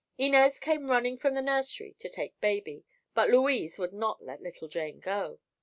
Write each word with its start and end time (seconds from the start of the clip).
Inez 0.17 0.59
came 0.59 0.89
running 0.89 1.15
from 1.15 1.35
the 1.35 1.43
nursery 1.43 1.93
to 1.99 2.09
take 2.09 2.41
baby, 2.41 2.83
but 3.13 3.29
Louise 3.29 3.77
would 3.77 3.93
not 3.93 4.19
let 4.19 4.41
little 4.41 4.67
Jane 4.67 4.99
go. 4.99 5.37